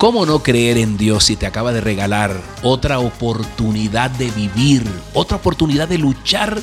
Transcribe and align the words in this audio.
¿Cómo 0.00 0.24
no 0.24 0.42
creer 0.42 0.78
en 0.78 0.96
Dios 0.96 1.24
si 1.24 1.36
te 1.36 1.44
acaba 1.44 1.72
de 1.72 1.82
regalar 1.82 2.34
otra 2.62 3.00
oportunidad 3.00 4.10
de 4.10 4.30
vivir, 4.30 4.82
otra 5.12 5.36
oportunidad 5.36 5.88
de 5.88 5.98
luchar 5.98 6.58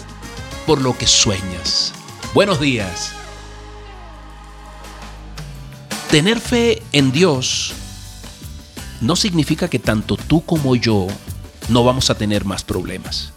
por 0.65 0.81
lo 0.81 0.97
que 0.97 1.05
sueñas? 1.05 1.93
Buenos 2.33 2.59
días. 2.59 3.11
Tener 6.09 6.39
fe 6.39 6.81
en 6.93 7.11
Dios 7.11 7.73
no 9.01 9.15
significa 9.15 9.67
que 9.67 9.77
tanto 9.77 10.17
tú 10.17 10.43
como 10.43 10.75
yo 10.75 11.05
no 11.69 11.83
vamos 11.83 12.09
a 12.09 12.15
tener 12.15 12.43
más 12.43 12.63
problemas. 12.63 13.33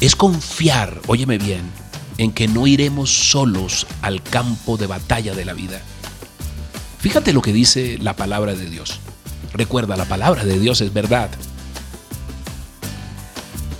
Es 0.00 0.16
confiar, 0.16 1.00
óyeme 1.06 1.38
bien, 1.38 1.70
en 2.18 2.32
que 2.32 2.48
no 2.48 2.66
iremos 2.66 3.10
solos 3.10 3.86
al 4.02 4.20
campo 4.24 4.76
de 4.76 4.88
batalla 4.88 5.36
de 5.36 5.44
la 5.44 5.52
vida 5.52 5.80
Fíjate 7.00 7.32
lo 7.32 7.40
que 7.40 7.52
dice 7.52 7.98
la 7.98 8.14
palabra 8.14 8.54
de 8.54 8.68
Dios. 8.68 9.00
Recuerda, 9.54 9.96
la 9.96 10.04
palabra 10.04 10.44
de 10.44 10.58
Dios 10.58 10.80
es 10.82 10.92
verdad. 10.92 11.30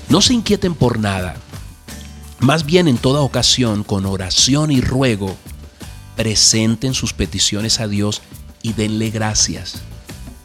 No 0.09 0.23
se 0.23 0.34
inquieten 0.34 0.74
por 0.74 0.98
nada. 0.98 1.37
Más 2.41 2.65
bien 2.65 2.88
en 2.88 2.96
toda 2.96 3.20
ocasión, 3.20 3.84
con 3.84 4.06
oración 4.06 4.70
y 4.70 4.80
ruego, 4.80 5.37
presenten 6.16 6.95
sus 6.95 7.12
peticiones 7.12 7.79
a 7.79 7.88
Dios 7.88 8.23
y 8.62 8.73
denle 8.73 9.10
gracias. 9.10 9.82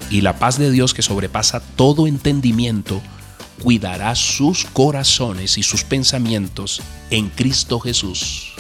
Y 0.10 0.22
la 0.22 0.38
paz 0.38 0.60
de 0.60 0.70
Dios 0.70 0.94
que 0.94 1.02
sobrepasa 1.02 1.62
todo 1.62 2.08
entendimiento, 2.08 3.02
cuidará 3.64 4.14
sus 4.16 4.66
corazones 4.66 5.58
y 5.58 5.64
sus 5.64 5.86
pensamientos 5.86 6.82
en 7.10 7.30
Cristo 7.30 7.80
Jesús. 7.80 8.54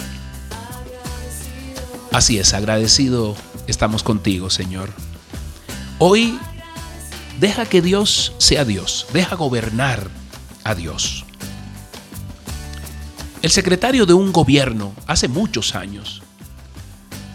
Así 2.11 2.39
es, 2.39 2.53
agradecido 2.53 3.35
estamos 3.67 4.03
contigo, 4.03 4.49
Señor. 4.49 4.89
Hoy 5.99 6.37
deja 7.39 7.65
que 7.65 7.81
Dios 7.81 8.33
sea 8.37 8.65
Dios, 8.65 9.07
deja 9.13 9.35
gobernar 9.35 10.09
a 10.63 10.75
Dios. 10.75 11.25
El 13.41 13.51
secretario 13.51 14.05
de 14.05 14.13
un 14.13 14.31
gobierno 14.31 14.93
hace 15.05 15.27
muchos 15.27 15.75
años 15.75 16.21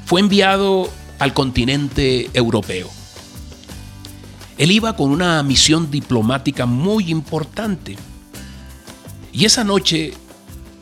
fue 0.07 0.21
enviado 0.21 0.91
al 1.19 1.33
continente 1.35 2.31
europeo. 2.35 2.91
Él 4.59 4.73
iba 4.73 4.97
con 4.97 5.11
una 5.11 5.43
misión 5.43 5.91
diplomática 5.91 6.67
muy 6.67 7.11
importante 7.11 7.97
y 9.33 9.45
esa 9.45 9.65
noche 9.65 10.13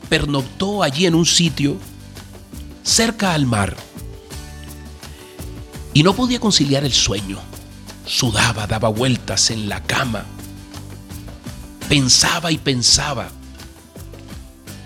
pernoctó 0.09 0.83
allí 0.83 1.05
en 1.05 1.15
un 1.15 1.25
sitio 1.25 1.77
cerca 2.83 3.33
al 3.33 3.45
mar 3.45 3.77
y 5.99 6.03
no 6.03 6.15
podía 6.15 6.39
conciliar 6.39 6.85
el 6.85 6.93
sueño. 6.93 7.39
Sudaba, 8.05 8.67
daba 8.67 8.87
vueltas 8.87 9.51
en 9.51 9.67
la 9.67 9.83
cama. 9.83 10.23
Pensaba 11.89 12.53
y 12.53 12.57
pensaba. 12.57 13.27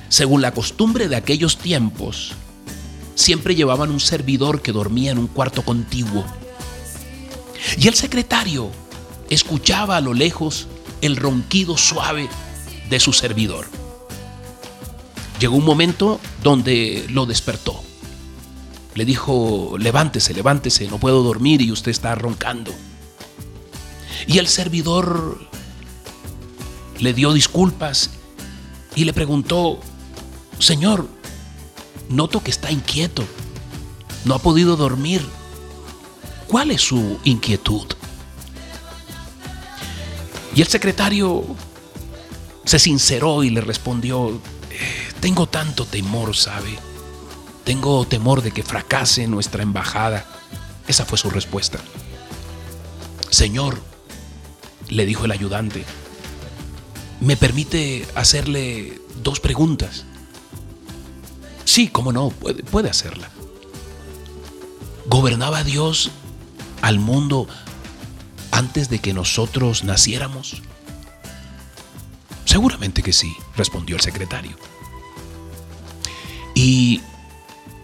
Según 0.09 0.41
la 0.41 0.55
costumbre 0.55 1.07
de 1.09 1.15
aquellos 1.15 1.59
tiempos, 1.59 2.31
siempre 3.13 3.53
llevaban 3.53 3.91
un 3.91 3.99
servidor 3.99 4.63
que 4.63 4.71
dormía 4.71 5.11
en 5.11 5.19
un 5.19 5.27
cuarto 5.27 5.61
contiguo. 5.61 6.25
Y 7.77 7.87
el 7.87 7.93
secretario 7.93 8.71
escuchaba 9.29 9.97
a 9.97 10.01
lo 10.01 10.15
lejos 10.15 10.65
el 11.01 11.15
ronquido 11.15 11.77
suave 11.77 12.27
de 12.89 12.99
su 12.99 13.13
servidor. 13.13 13.67
Llegó 15.39 15.57
un 15.57 15.65
momento 15.65 16.19
donde 16.41 17.05
lo 17.09 17.27
despertó 17.27 17.83
le 18.95 19.05
dijo, 19.05 19.75
levántese, 19.79 20.33
levántese, 20.33 20.87
no 20.87 20.99
puedo 20.99 21.23
dormir 21.23 21.61
y 21.61 21.71
usted 21.71 21.91
está 21.91 22.15
roncando. 22.15 22.71
Y 24.27 24.37
el 24.37 24.47
servidor 24.47 25.39
le 26.99 27.13
dio 27.13 27.33
disculpas 27.33 28.11
y 28.95 29.05
le 29.05 29.13
preguntó, 29.13 29.79
Señor, 30.59 31.07
noto 32.09 32.43
que 32.43 32.51
está 32.51 32.71
inquieto, 32.71 33.23
no 34.25 34.35
ha 34.35 34.39
podido 34.39 34.75
dormir. 34.75 35.25
¿Cuál 36.47 36.71
es 36.71 36.81
su 36.81 37.19
inquietud? 37.23 37.87
Y 40.55 40.61
el 40.61 40.67
secretario 40.67 41.43
se 42.63 42.77
sinceró 42.77 43.43
y 43.43 43.49
le 43.49 43.61
respondió, 43.61 44.39
eh, 44.69 45.11
tengo 45.19 45.47
tanto 45.47 45.85
temor, 45.85 46.35
¿sabe? 46.35 46.77
Tengo 47.63 48.05
temor 48.05 48.41
de 48.41 48.51
que 48.51 48.63
fracase 48.63 49.27
nuestra 49.27 49.63
embajada. 49.63 50.25
Esa 50.87 51.05
fue 51.05 51.17
su 51.17 51.29
respuesta. 51.29 51.79
Señor, 53.29 53.81
le 54.89 55.05
dijo 55.05 55.25
el 55.25 55.31
ayudante, 55.31 55.85
¿me 57.21 57.37
permite 57.37 58.05
hacerle 58.15 59.01
dos 59.23 59.39
preguntas? 59.39 60.05
Sí, 61.65 61.87
cómo 61.87 62.11
no, 62.11 62.29
puede, 62.29 62.89
hacerla. 62.89 63.29
¿Gobernaba 65.05 65.63
Dios 65.63 66.11
al 66.81 66.99
mundo 66.99 67.47
antes 68.51 68.89
de 68.89 68.99
que 68.99 69.13
nosotros 69.13 69.83
naciéramos? 69.83 70.61
Seguramente 72.45 73.01
que 73.01 73.13
sí, 73.13 73.35
respondió 73.55 73.95
el 73.95 74.01
secretario. 74.01 74.55
¿Y 76.53 77.01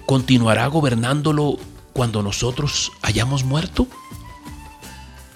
¿continuará 0.09 0.65
gobernándolo 0.65 1.59
cuando 1.93 2.23
nosotros 2.23 2.91
hayamos 3.03 3.43
muerto? 3.43 3.85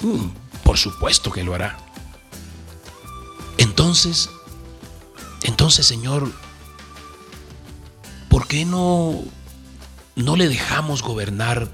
Mm, 0.02 0.30
por 0.64 0.80
supuesto 0.80 1.32
que 1.32 1.44
lo 1.44 1.54
hará. 1.54 1.78
Entonces, 3.60 4.32
entonces 5.44 5.86
Señor, 5.86 6.34
¿por 8.30 8.48
qué 8.48 8.66
no, 8.66 9.22
no 10.16 10.36
le 10.36 10.50
dejamos 10.50 11.04
gobernar 11.04 11.72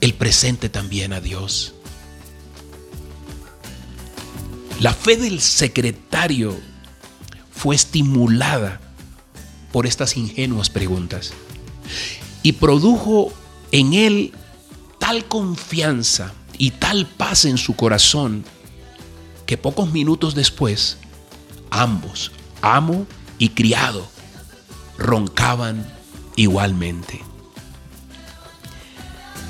el 0.00 0.14
presente 0.14 0.70
también 0.70 1.12
a 1.12 1.20
Dios? 1.20 1.74
La 4.80 4.94
fe 4.94 5.18
del 5.18 5.42
secretario 5.42 6.58
fue 7.50 7.76
estimulada 7.76 8.80
por 9.72 9.86
estas 9.86 10.16
ingenuas 10.16 10.70
preguntas 10.70 11.34
y 12.42 12.52
produjo 12.52 13.32
en 13.72 13.94
él 13.94 14.32
tal 14.98 15.24
confianza 15.26 16.32
y 16.58 16.70
tal 16.70 17.06
paz 17.06 17.44
en 17.44 17.58
su 17.58 17.76
corazón 17.76 18.44
que 19.46 19.56
pocos 19.56 19.92
minutos 19.92 20.34
después 20.34 20.98
ambos, 21.70 22.32
amo 22.62 23.06
y 23.38 23.50
criado, 23.50 24.06
roncaban 24.98 25.86
igualmente. 26.36 27.20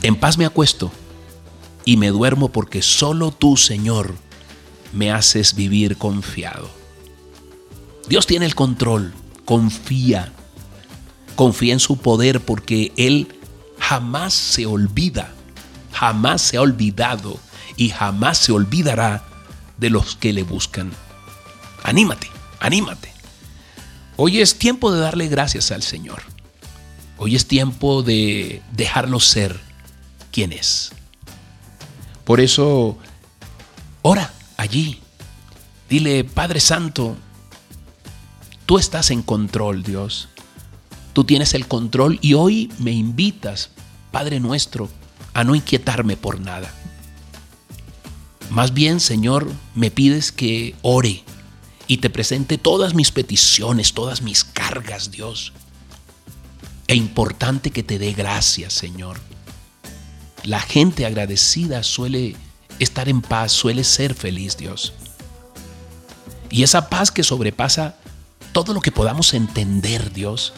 En 0.02 0.16
paz 0.16 0.38
me 0.38 0.44
acuesto 0.44 0.91
y 1.84 1.96
me 1.96 2.08
duermo 2.08 2.50
porque 2.50 2.82
solo 2.82 3.30
tú, 3.30 3.56
Señor, 3.56 4.14
me 4.92 5.10
haces 5.12 5.54
vivir 5.54 5.96
confiado. 5.96 6.69
Dios 8.08 8.26
tiene 8.26 8.46
el 8.46 8.54
control, 8.54 9.14
confía 9.44 10.32
Confía 11.36 11.74
en 11.74 11.80
su 11.80 11.98
poder 11.98 12.41
porque 12.41 12.92
Él 12.97 13.28
jamás 13.78 14.34
se 14.34 14.66
olvida, 14.66 15.32
jamás 15.92 16.43
se 16.43 16.56
ha 16.56 16.62
olvidado 16.62 17.38
y 17.76 17.90
jamás 17.90 18.38
se 18.38 18.52
olvidará 18.52 19.25
de 19.76 19.90
los 19.90 20.16
que 20.16 20.32
le 20.32 20.43
buscan. 20.43 20.90
Anímate, 21.82 22.28
anímate. 22.58 23.12
Hoy 24.16 24.40
es 24.40 24.58
tiempo 24.58 24.90
de 24.90 25.00
darle 25.00 25.28
gracias 25.28 25.70
al 25.70 25.82
Señor. 25.82 26.22
Hoy 27.19 27.37
es 27.37 27.46
tiempo 27.46 28.02
de 28.02 28.62
dejarlo 28.72 29.20
ser 29.20 29.61
quien 30.32 30.52
es. 30.52 30.93
Por 32.25 32.40
eso, 32.40 32.99
ora 34.02 34.32
allí. 34.56 35.00
Dile, 35.88 36.25
Padre 36.25 36.61
Santo, 36.61 37.16
tú 38.64 38.78
estás 38.78 39.11
en 39.11 39.22
control, 39.22 39.82
Dios. 39.82 40.28
Tú 41.16 41.24
tienes 41.24 41.54
el 41.54 41.66
control 41.66 42.18
y 42.20 42.34
hoy 42.34 42.70
me 42.78 42.92
invitas, 42.92 43.70
Padre 44.10 44.38
nuestro, 44.38 44.90
a 45.32 45.44
no 45.44 45.54
inquietarme 45.54 46.14
por 46.14 46.40
nada. 46.40 46.70
Más 48.50 48.74
bien, 48.74 49.00
Señor, 49.00 49.50
me 49.74 49.90
pides 49.90 50.30
que 50.30 50.74
ore 50.82 51.24
y 51.86 51.96
te 51.96 52.10
presente 52.10 52.58
todas 52.58 52.92
mis 52.94 53.12
peticiones, 53.12 53.94
todas 53.94 54.20
mis 54.20 54.44
cargas, 54.44 55.10
Dios. 55.10 55.54
E 56.86 56.94
importante 56.94 57.70
que 57.70 57.82
te 57.82 57.98
dé 57.98 58.12
gracias, 58.12 58.74
Señor. 58.74 59.18
La 60.44 60.60
gente 60.60 61.06
agradecida 61.06 61.82
suele 61.82 62.36
estar 62.78 63.08
en 63.08 63.22
paz, 63.22 63.52
suele 63.52 63.84
ser 63.84 64.12
feliz, 64.12 64.58
Dios. 64.58 64.92
Y 66.50 66.62
esa 66.62 66.90
paz 66.90 67.10
que 67.10 67.22
sobrepasa 67.22 67.96
todo 68.52 68.74
lo 68.74 68.82
que 68.82 68.92
podamos 68.92 69.32
entender, 69.32 70.12
Dios, 70.12 70.52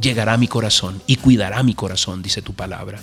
llegará 0.00 0.36
mi 0.36 0.48
corazón 0.48 1.02
y 1.06 1.16
cuidará 1.16 1.62
mi 1.62 1.74
corazón, 1.74 2.22
dice 2.22 2.42
tu 2.42 2.54
palabra. 2.54 3.00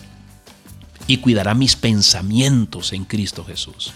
y 1.10 1.18
cuidará 1.18 1.54
mis 1.54 1.78
pensamientos 1.78 2.92
en 2.92 3.06
Cristo 3.06 3.46
Jesús. 3.46 3.94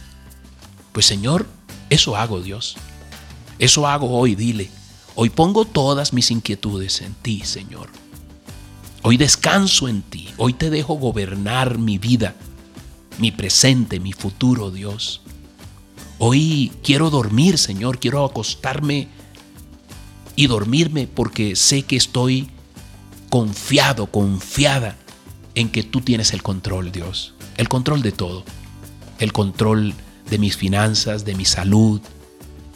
Pues 0.94 1.06
Señor, 1.06 1.46
eso 1.90 2.16
hago 2.16 2.42
Dios. 2.42 2.78
Eso 3.60 3.86
hago 3.86 4.18
hoy, 4.18 4.34
dile. 4.34 4.70
Hoy 5.16 5.30
pongo 5.30 5.66
todas 5.66 6.14
mis 6.14 6.32
inquietudes 6.32 7.02
en 7.02 7.14
ti, 7.16 7.42
Señor. 7.44 7.90
Hoy 9.02 9.18
descanso 9.18 9.90
en 9.90 10.04
ti. 10.04 10.30
Hoy 10.38 10.54
te 10.54 10.70
dejo 10.70 10.94
gobernar 10.94 11.78
mi 11.78 11.98
vida, 11.98 12.34
mi 13.18 13.32
presente, 13.32 14.00
mi 14.00 14.14
futuro, 14.14 14.72
Dios. 14.72 15.22
Hoy 16.18 16.72
quiero 16.82 17.10
dormir, 17.10 17.58
Señor. 17.58 18.00
Quiero 18.00 18.24
acostarme 18.24 19.10
y 20.38 20.48
dormirme 20.48 21.08
porque 21.08 21.58
sé 21.58 21.84
que 21.84 21.98
estoy 21.98 22.50
confiado, 23.32 24.08
confiada 24.08 24.98
en 25.56 25.70
que 25.70 25.84
tú 25.84 26.02
tienes 26.02 26.34
el 26.34 26.44
control, 26.44 26.92
Dios. 26.92 27.34
El 27.56 27.70
control 27.70 28.02
de 28.02 28.12
todo. 28.12 28.44
El 29.20 29.32
control 29.32 29.94
de 30.30 30.38
mis 30.38 30.58
finanzas, 30.58 31.24
de 31.24 31.34
mi 31.34 31.46
salud, 31.46 32.02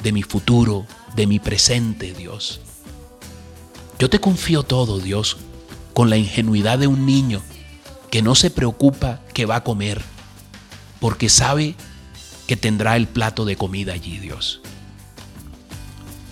de 0.02 0.14
mi 0.14 0.24
futuro, 0.24 0.88
de 1.14 1.28
mi 1.28 1.40
presente, 1.40 2.14
Dios. 2.14 2.62
Yo 4.00 4.10
te 4.10 4.20
confío 4.20 4.64
todo, 4.64 5.00
Dios, 5.00 5.36
con 5.94 6.10
la 6.10 6.16
ingenuidad 6.16 6.80
de 6.80 6.88
un 6.88 7.06
niño 7.06 7.42
que 8.10 8.22
no 8.22 8.34
se 8.34 8.50
preocupa 8.50 9.20
que 9.34 9.46
va 9.46 9.58
a 9.58 9.64
comer, 9.66 10.02
porque 11.02 11.28
sabe 11.28 11.76
que 12.48 12.56
tendrá 12.56 12.96
el 12.96 13.08
plato 13.10 13.44
de 13.44 13.58
comida 13.58 13.92
allí, 13.92 14.20
Dios. 14.20 14.62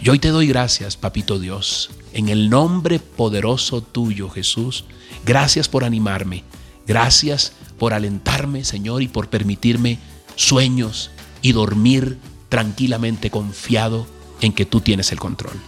Yo 0.02 0.14
hoy 0.14 0.20
te 0.20 0.30
doy 0.30 0.48
gracias, 0.48 0.96
papito 0.96 1.40
Dios, 1.40 1.90
en 2.14 2.30
el 2.30 2.50
nombre 2.50 3.00
poderoso 3.00 3.82
tuyo, 3.82 4.30
Jesús. 4.30 4.86
Gracias 5.26 5.68
por 5.68 5.84
animarme. 5.84 6.44
Gracias 6.88 7.54
por 7.78 7.94
alentarme, 7.94 8.64
Señor, 8.64 9.02
y 9.02 9.08
por 9.08 9.30
permitirme 9.30 10.00
sueños 10.36 11.12
y 11.42 11.52
dormir 11.52 12.18
tranquilamente 12.50 13.30
confiado 13.30 14.08
en 14.42 14.54
que 14.54 14.66
tú 14.66 14.82
tienes 14.82 15.12
el 15.12 15.20
control. 15.20 15.60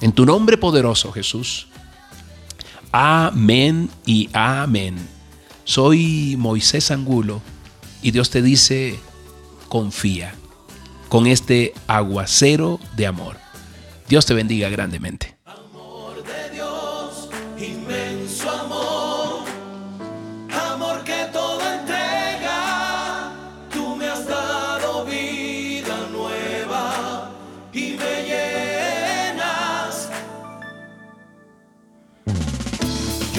En 0.00 0.12
tu 0.12 0.24
nombre 0.26 0.56
poderoso, 0.56 1.12
Jesús. 1.12 1.68
Amén 2.90 3.88
y 4.06 4.28
amén. 4.32 4.96
Soy 5.64 6.36
Moisés 6.38 6.90
Angulo 6.90 7.40
y 8.02 8.10
Dios 8.10 8.30
te 8.30 8.42
dice, 8.42 8.98
confía 9.68 10.34
con 11.08 11.26
este 11.26 11.72
aguacero 11.86 12.80
de 12.96 13.06
amor. 13.06 13.36
Dios 14.08 14.26
te 14.26 14.34
bendiga 14.34 14.68
grandemente. 14.68 15.41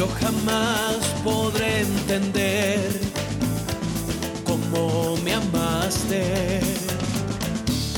Yo 0.03 0.09
jamás 0.19 0.97
podré 1.23 1.79
entender 1.79 2.77
cómo 4.43 5.15
me 5.23 5.33
amaste, 5.33 6.59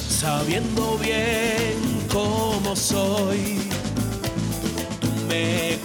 sabiendo 0.08 1.00
bien 1.00 1.74
cómo 2.14 2.76
soy. 2.76 3.58
Tú 5.02 5.08
me 5.28 5.80